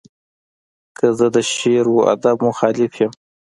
[0.97, 3.11] که زه د شعر و ادب مخالف یم.